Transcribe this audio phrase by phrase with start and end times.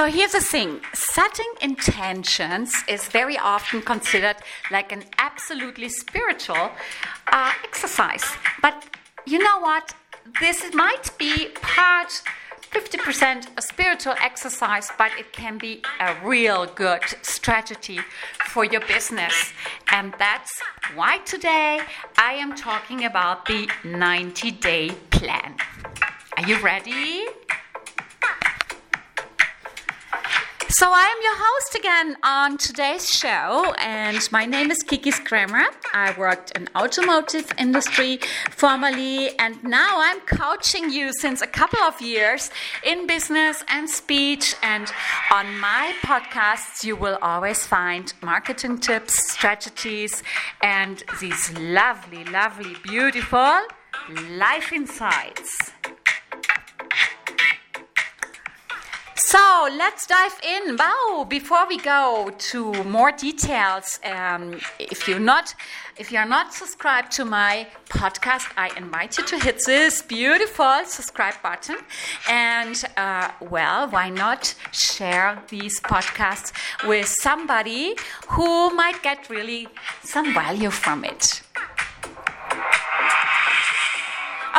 [0.00, 4.36] So here's the thing setting intentions is very often considered
[4.70, 6.70] like an absolutely spiritual
[7.30, 8.24] uh, exercise.
[8.62, 8.82] But
[9.26, 9.92] you know what?
[10.40, 12.22] This might be part
[12.72, 18.00] 50% a spiritual exercise, but it can be a real good strategy
[18.48, 19.52] for your business.
[19.92, 20.62] And that's
[20.94, 21.82] why today
[22.16, 25.56] I am talking about the 90 day plan.
[26.38, 27.26] Are you ready?
[30.80, 35.66] So I am your host again on today's show, and my name is Kiki Kramer.
[35.92, 38.18] I worked in automotive industry
[38.50, 42.50] formerly, and now I'm coaching you since a couple of years
[42.82, 44.54] in business and speech.
[44.62, 44.90] And
[45.30, 50.22] on my podcasts, you will always find marketing tips, strategies,
[50.62, 53.66] and these lovely, lovely, beautiful
[54.30, 55.72] life insights.
[59.30, 60.76] So let's dive in.
[60.76, 61.24] Wow!
[61.28, 65.54] Before we go to more details, um, if you're not
[65.96, 71.40] if you're not subscribed to my podcast, I invite you to hit this beautiful subscribe
[71.44, 71.76] button.
[72.28, 76.50] And uh, well, why not share these podcasts
[76.84, 77.94] with somebody
[78.30, 79.68] who might get really
[80.02, 81.42] some value from it?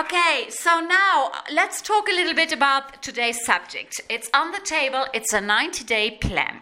[0.02, 4.02] Okay, so now let's talk a little bit about today's subject.
[4.10, 6.62] It's on the table, it's a 90 day plan.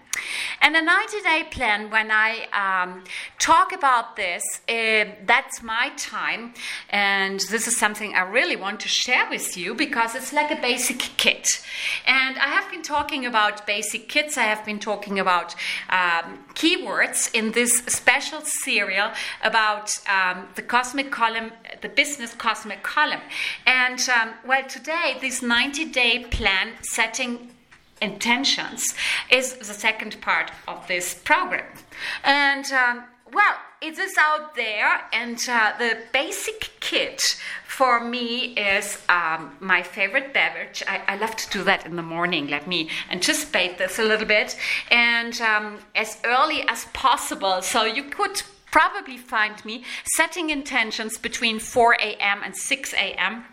[0.61, 3.03] And a 90 day plan, when I um,
[3.37, 6.53] talk about this, uh, that's my time.
[6.89, 10.61] And this is something I really want to share with you because it's like a
[10.61, 11.63] basic kit.
[12.05, 15.55] And I have been talking about basic kits, I have been talking about
[15.89, 19.11] um, keywords in this special serial
[19.43, 23.21] about um, the cosmic column, the business cosmic column.
[23.65, 27.51] And um, well, today, this 90 day plan setting
[28.01, 28.93] intentions
[29.29, 31.65] is the second part of this program.
[32.23, 33.03] And um,
[33.33, 37.21] well, it is out there, and uh, the basic kit
[37.65, 40.83] for me is um, my favorite beverage.
[40.87, 42.47] I, I, love to do that in the morning.
[42.47, 44.57] Let me anticipate this a little bit,
[44.91, 47.61] and um, as early as possible.
[47.61, 48.41] So you could
[48.71, 49.83] probably find me
[50.15, 52.41] setting intentions between 4 a.m.
[52.43, 53.45] and 6 a.m.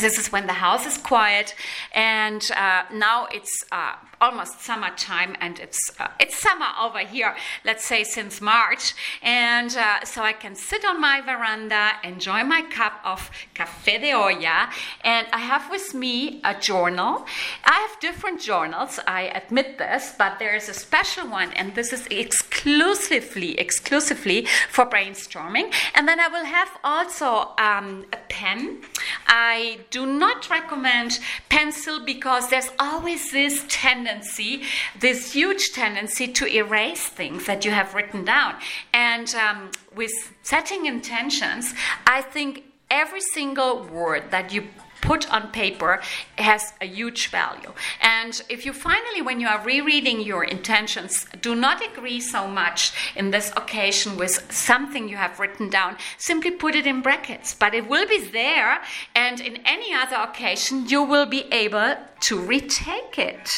[0.00, 1.54] This is when the house is quiet,
[1.94, 7.34] and uh, now it's uh, almost summertime, and it's uh, it's summer over here.
[7.64, 12.62] Let's say since March, and uh, so I can sit on my veranda, enjoy my
[12.62, 14.70] cup of café de olla,
[15.02, 17.26] and I have with me a journal.
[17.64, 19.00] I have different journals.
[19.06, 24.84] I admit this, but there is a special one, and this is exclusively exclusively for
[24.84, 25.72] brainstorming.
[25.94, 28.82] And then I will have also um, a pen.
[29.26, 34.62] I do not recommend pencil because there's always this tendency,
[35.00, 38.52] this huge tendency to erase things that you have written down.
[38.92, 41.72] And um, with setting intentions,
[42.06, 44.62] I think every single word that you
[45.06, 46.00] put on paper
[46.36, 47.72] has a huge value.
[48.02, 52.92] And if you finally, when you are rereading your intentions, do not agree so much
[53.14, 57.54] in this occasion with something you have written down, simply put it in brackets.
[57.54, 58.82] But it will be there,
[59.14, 61.94] and in any other occasion, you will be able
[62.28, 63.48] to retake it.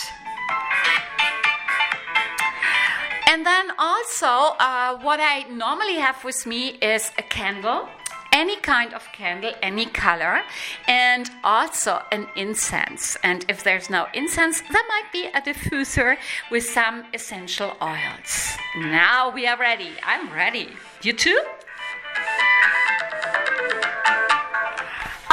[3.31, 4.27] And then also,
[4.59, 7.89] uh, what I normally have with me is a candle
[8.33, 10.43] any kind of candle, any color,
[10.87, 13.17] and also an incense.
[13.23, 16.17] And if there's no incense, there might be a diffuser
[16.51, 18.57] with some essential oils.
[18.77, 19.93] Now we are ready.
[20.05, 20.71] I'm ready.
[21.03, 21.41] You too?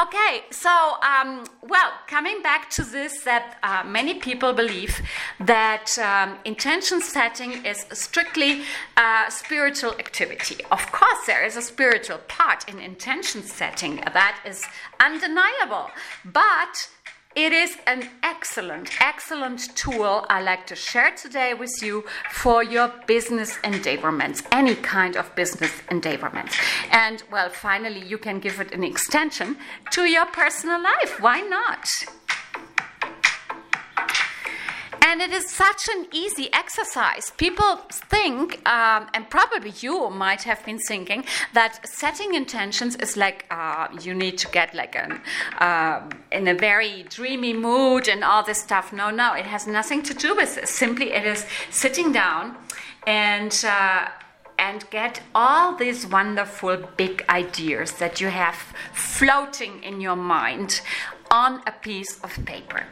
[0.05, 0.69] Okay, so
[1.01, 5.01] um, well, coming back to this, that uh, many people believe
[5.39, 8.61] that um, intention setting is strictly
[8.97, 10.63] a spiritual activity.
[10.69, 14.63] Of course, there is a spiritual part in intention setting, that is
[14.99, 15.89] undeniable.
[16.23, 16.87] But
[17.35, 22.93] it is an excellent, excellent tool I like to share today with you for your
[23.07, 26.55] business endeavorments, any kind of business endeavorments.
[26.91, 29.57] And well, finally, you can give it an extension
[29.91, 31.19] to your personal life.
[31.19, 31.89] Why not?
[35.07, 37.31] And it is such an easy exercise.
[37.37, 41.23] People think, um, and probably you might have been thinking,
[41.53, 45.21] that setting intentions is like uh, you need to get like an
[45.59, 48.91] uh, in a very dreamy mood and all this stuff.
[48.91, 50.71] No, no, it has nothing to do with this.
[50.71, 52.57] Simply, it is sitting down
[53.05, 53.63] and.
[53.63, 54.07] Uh,
[54.57, 58.55] and get all these wonderful big ideas that you have
[58.93, 60.79] floating in your mind
[61.29, 62.85] on a piece of paper.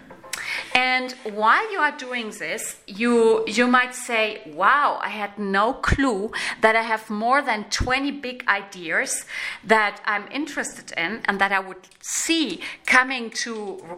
[0.73, 6.31] And while you are doing this, you you might say, "Wow, I had no clue
[6.61, 9.25] that I have more than 20 big ideas
[9.63, 13.53] that I'm interested in and that I would see coming to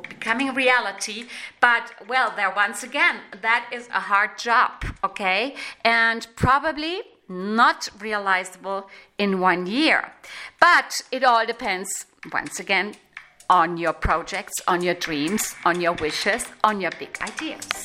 [0.10, 1.28] becoming reality."
[1.62, 4.72] But well, there once again, that is a hard job,
[5.04, 5.56] okay?
[5.84, 10.12] And probably not realizable in one year.
[10.60, 12.96] But it all depends, once again,
[13.50, 17.85] on your projects, on your dreams, on your wishes, on your big ideas.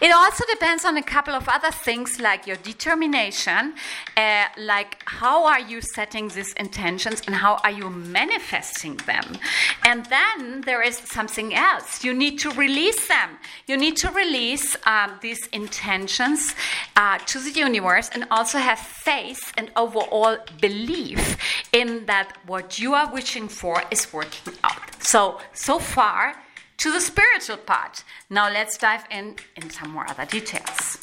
[0.00, 3.74] It also depends on a couple of other things like your determination,
[4.16, 9.36] uh, like how are you setting these intentions and how are you manifesting them.
[9.84, 12.02] And then there is something else.
[12.02, 13.38] You need to release them.
[13.66, 16.54] You need to release um, these intentions
[16.96, 21.36] uh, to the universe and also have faith and overall belief
[21.72, 25.02] in that what you are wishing for is working out.
[25.02, 26.36] So, so far,
[26.80, 28.04] to the spiritual part.
[28.28, 30.98] Now let's dive in in some more other details.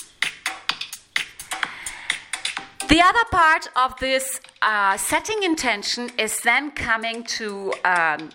[2.89, 8.29] The other part of this uh, setting intention is then coming to um,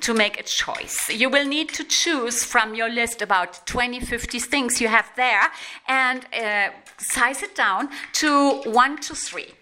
[0.00, 1.08] to make a choice.
[1.08, 5.50] You will need to choose from your list about 20, 50 things you have there,
[5.86, 9.54] and uh, size it down to one to three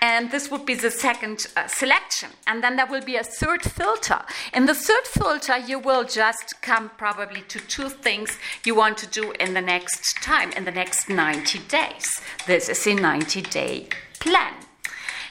[0.00, 2.30] and this would be the second uh, selection.
[2.46, 4.20] And then there will be a third filter.
[4.52, 9.06] In the third filter, you will just come probably to two things you want to
[9.06, 12.20] do in the next time, in the next 90 days.
[12.46, 13.88] This is a 90 day
[14.18, 14.54] plan.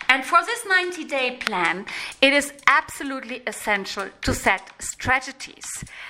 [0.09, 1.85] And for this 90 day plan,
[2.21, 5.65] it is absolutely essential to set strategies.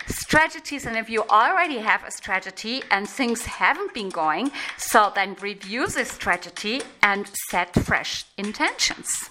[0.08, 5.36] Strategies, and if you already have a strategy and things haven't been going, so then
[5.42, 9.30] review this strategy and set fresh intentions.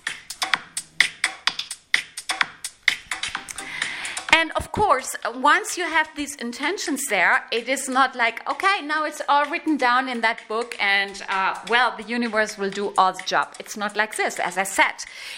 [4.36, 9.04] And of course, once you have these intentions there, it is not like, okay, now
[9.04, 13.12] it's all written down in that book, and uh, well, the universe will do all
[13.12, 13.54] the job.
[13.60, 14.40] It's not like this.
[14.40, 14.96] As I said,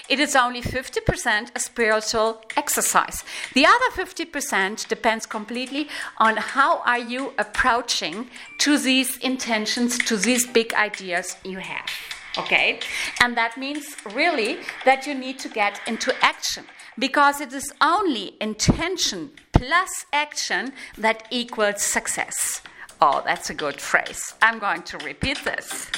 [0.09, 3.23] it is only 50% a spiritual exercise.
[3.53, 10.47] The other 50% depends completely on how are you approaching to these intentions, to these
[10.47, 11.91] big ideas you have.
[12.39, 12.81] Okay?
[13.21, 16.65] And that means really that you need to get into action
[16.99, 22.63] because it is only intention plus action that equals success.
[23.01, 24.35] Oh, that's a good phrase.
[24.41, 25.91] I'm going to repeat this.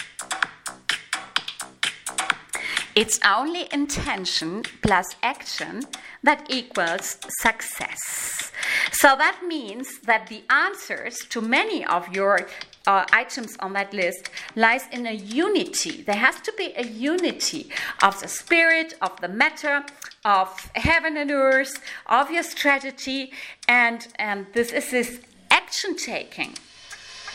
[2.96, 5.84] It's only intention plus action
[6.24, 8.50] that equals success.
[8.90, 12.48] So that means that the answers to many of your
[12.88, 16.02] uh, items on that list lies in a unity.
[16.02, 17.70] There has to be a unity
[18.02, 19.84] of the spirit, of the matter,
[20.24, 21.74] of heaven and earth,
[22.06, 23.32] of your strategy,
[23.68, 25.20] and, and this is this
[25.50, 26.54] action taking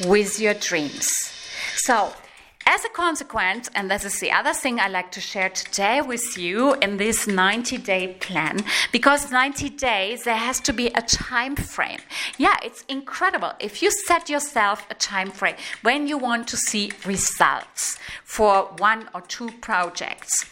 [0.08, 1.08] with your dreams.
[1.76, 2.14] So,
[2.66, 6.38] as a consequence, and this is the other thing I like to share today with
[6.38, 8.60] you in this 90 day plan,
[8.92, 12.00] because 90 days, there has to be a time frame.
[12.38, 13.54] Yeah, it's incredible.
[13.60, 19.10] If you set yourself a time frame when you want to see results for one
[19.14, 20.46] or two projects,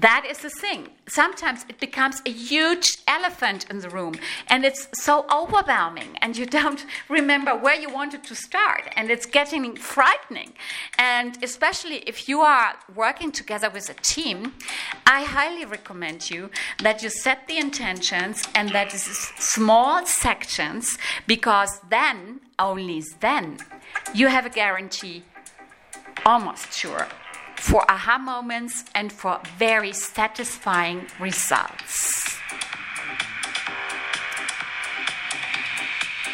[0.00, 0.88] that is the thing.
[1.08, 4.14] Sometimes it becomes a huge elephant in the room
[4.48, 9.26] and it's so overwhelming and you don't remember where you wanted to start and it's
[9.26, 10.52] getting frightening.
[10.98, 14.54] And especially if you are working together with a team,
[15.06, 16.50] I highly recommend you
[16.82, 19.02] that you set the intentions and that is
[19.38, 23.58] small sections because then, only then,
[24.14, 25.22] you have a guarantee,
[26.24, 27.06] almost sure,
[27.56, 32.36] for aha moments and for very satisfying results.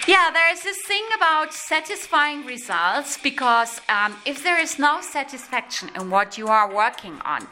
[0.09, 5.91] Yeah, there is this thing about satisfying results because um, if there is no satisfaction
[5.95, 7.47] in what you are working on,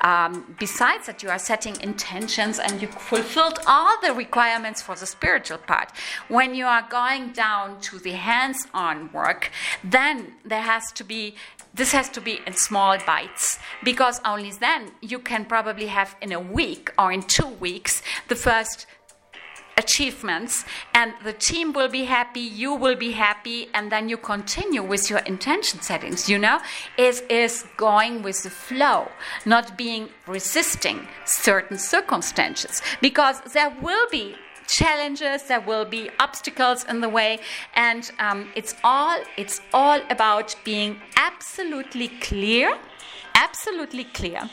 [0.00, 5.06] um, besides that you are setting intentions and you fulfilled all the requirements for the
[5.06, 5.92] spiritual part,
[6.26, 9.52] when you are going down to the hands on work,
[9.84, 11.36] then there has to be
[11.74, 16.32] this has to be in small bites because only then you can probably have in
[16.32, 18.86] a week or in two weeks the first
[19.78, 20.64] achievements
[20.94, 25.08] and the team will be happy you will be happy and then you continue with
[25.08, 26.60] your intention settings you know?
[26.98, 29.08] Is is going with the flow
[29.46, 34.34] not being resisting certain circumstances because there will be
[34.80, 37.38] challenges there will be obstacles in the way
[37.74, 42.78] and um, it's all it's all about being absolutely clear
[43.34, 44.48] absolutely clear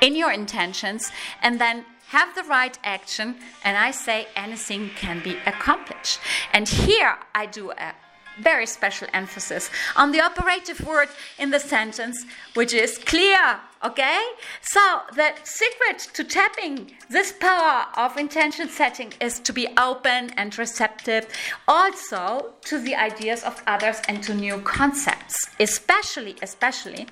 [0.00, 1.10] in your intentions
[1.42, 3.34] and then have the right action,
[3.64, 6.20] and I say anything can be accomplished.
[6.52, 7.92] And here I do a
[8.40, 11.08] very special emphasis on the operative word
[11.38, 13.58] in the sentence, which is clear.
[13.84, 14.22] Okay?
[14.62, 14.80] So,
[15.14, 21.26] the secret to tapping this power of intention setting is to be open and receptive
[21.68, 27.06] also to the ideas of others and to new concepts, especially, especially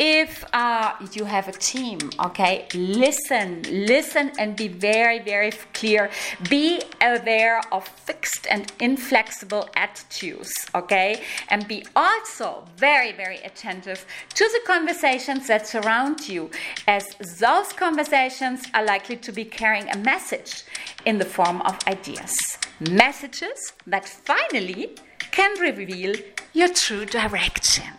[0.00, 1.98] if uh, you have a team.
[2.24, 2.66] Okay?
[2.74, 6.10] Listen, listen and be very, very clear.
[6.50, 10.52] Be aware of fixed and inflexible attitudes.
[10.74, 11.22] Okay?
[11.48, 16.50] And be also very, very attentive to the conversations that surround around you,
[16.86, 17.04] as
[17.38, 20.64] those conversations are likely to be carrying a message
[21.04, 22.36] in the form of ideas.
[22.80, 24.94] Messages that finally
[25.30, 26.14] can reveal
[26.52, 27.92] your true direction.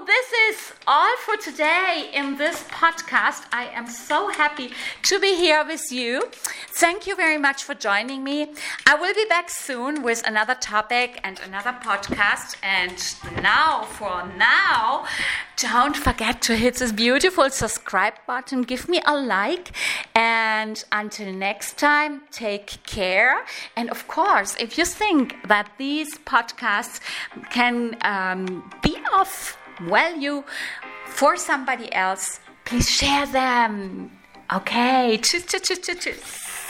[0.00, 3.44] This is all for today in this podcast.
[3.52, 4.72] I am so happy
[5.04, 6.30] to be here with you.
[6.70, 8.54] Thank you very much for joining me.
[8.88, 12.56] I will be back soon with another topic and another podcast.
[12.64, 12.98] And
[13.40, 15.06] now, for now,
[15.56, 19.70] don't forget to hit this beautiful subscribe button, give me a like,
[20.16, 23.44] and until next time, take care.
[23.76, 26.98] And of course, if you think that these podcasts
[27.50, 30.42] can um, be of value
[31.06, 34.10] for somebody else, please share them.
[34.52, 36.63] Okay, tschüss, tschüss, tschüss, tschüss.